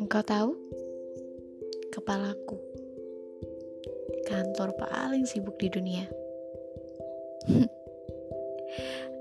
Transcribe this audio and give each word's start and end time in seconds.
Engkau 0.00 0.24
tahu? 0.24 0.56
Kepalaku. 1.92 2.56
Kantor 4.24 4.72
paling 4.80 5.28
sibuk 5.28 5.60
di 5.60 5.68
dunia. 5.68 6.08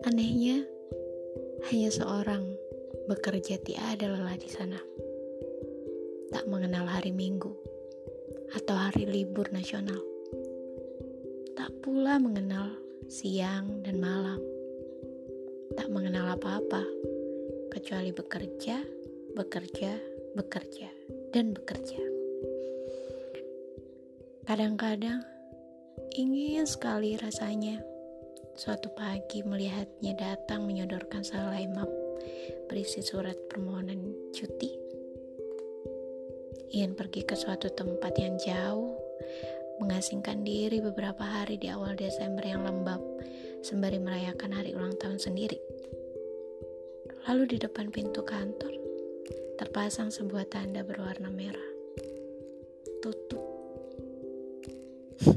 Anehnya, 0.07 0.63
hanya 1.67 1.91
seorang 1.91 2.47
bekerja 3.11 3.59
tiada 3.59 4.07
lelah 4.07 4.39
di 4.39 4.47
sana. 4.47 4.79
Tak 6.31 6.47
mengenal 6.47 6.87
hari 6.87 7.11
Minggu 7.11 7.51
atau 8.55 8.71
hari 8.71 9.03
libur 9.03 9.51
nasional. 9.51 9.99
Tak 11.59 11.75
pula 11.83 12.15
mengenal 12.23 12.86
siang 13.07 13.87
dan 13.87 14.03
malam. 14.03 14.43
Tak 15.79 15.87
mengenal 15.87 16.35
apa-apa 16.35 16.83
kecuali 17.71 18.11
bekerja, 18.11 18.83
bekerja, 19.31 19.95
bekerja 20.35 20.89
dan 21.31 21.55
bekerja. 21.55 22.03
Kadang-kadang 24.43 25.23
ingin 26.19 26.67
sekali 26.67 27.15
rasanya 27.15 27.79
suatu 28.59 28.91
pagi 28.91 29.39
melihatnya 29.39 30.11
datang 30.19 30.67
menyodorkan 30.67 31.23
salai 31.23 31.63
map 31.71 31.87
berisi 32.67 32.99
surat 32.99 33.39
permohonan 33.47 34.03
cuti. 34.35 34.75
Ingin 36.75 36.91
pergi 36.99 37.23
ke 37.23 37.39
suatu 37.39 37.71
tempat 37.71 38.19
yang 38.19 38.35
jauh, 38.35 38.96
mengasingkan 39.97 40.45
diri 40.45 40.77
beberapa 40.77 41.25
hari 41.25 41.57
di 41.57 41.73
awal 41.73 41.97
Desember 41.97 42.45
yang 42.45 42.61
lembab, 42.61 43.01
sembari 43.65 43.97
merayakan 43.97 44.53
hari 44.53 44.77
ulang 44.77 44.93
tahun 45.01 45.17
sendiri. 45.17 45.57
Lalu 47.25 47.49
di 47.49 47.57
depan 47.57 47.89
pintu 47.89 48.21
kantor, 48.21 48.77
terpasang 49.57 50.13
sebuah 50.13 50.53
tanda 50.53 50.85
berwarna 50.85 51.33
merah. 51.33 51.69
Tutup. 53.01 53.41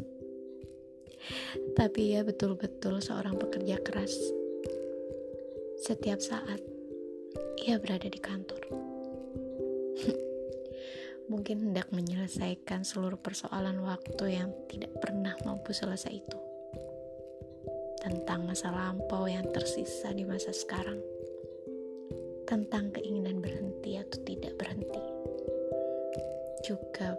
Tapi 1.80 2.00
ia 2.12 2.20
betul-betul 2.20 3.00
seorang 3.00 3.40
pekerja 3.40 3.80
keras. 3.80 4.12
Setiap 5.80 6.20
saat 6.20 6.60
ia 7.64 7.80
berada 7.80 8.12
di 8.12 8.20
kantor. 8.20 8.89
Mungkin 11.50 11.74
hendak 11.74 11.90
menyelesaikan 11.90 12.86
seluruh 12.86 13.18
persoalan 13.18 13.82
waktu 13.82 14.38
yang 14.38 14.54
tidak 14.70 14.94
pernah 15.02 15.34
mampu 15.42 15.74
selesai 15.74 16.22
itu. 16.22 16.38
Tentang 17.98 18.46
masa 18.46 18.70
lampau 18.70 19.26
yang 19.26 19.42
tersisa 19.50 20.14
di 20.14 20.22
masa 20.22 20.54
sekarang 20.54 21.02
tentang 22.46 22.94
keinginan 22.94 23.42
berhenti 23.42 23.98
atau 23.98 24.22
tidak 24.22 24.62
berhenti, 24.62 25.02
juga 26.70 27.18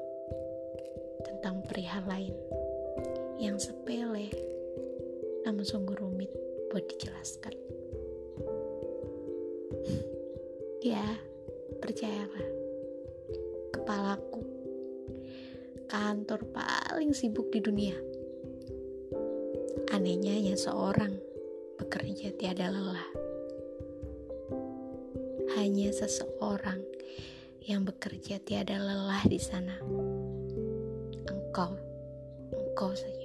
tentang 1.28 1.68
perihal 1.68 2.08
lain 2.08 2.32
yang 3.36 3.60
sepele 3.60 4.32
namun 5.44 5.68
sungguh 5.68 6.00
rumit 6.00 6.32
buat 6.72 6.88
dijelaskan. 6.88 7.52
ya, 10.96 11.20
percayalah, 11.84 12.61
kepalaku 13.92 14.48
kantor 15.92 16.48
paling 16.56 17.12
sibuk 17.12 17.52
di 17.52 17.60
dunia. 17.60 17.92
Anehnya 19.92 20.32
hanya 20.32 20.56
seorang 20.56 21.20
bekerja 21.76 22.32
tiada 22.40 22.72
lelah 22.72 23.04
hanya 25.60 25.92
seseorang 25.92 26.80
yang 27.68 27.84
bekerja 27.84 28.40
tiada 28.40 28.80
lelah 28.80 29.28
di 29.28 29.36
sana. 29.36 29.76
Engkau, 31.28 31.76
engkau 32.56 32.96
saja. 32.96 33.21